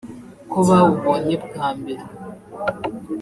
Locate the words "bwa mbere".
1.45-2.03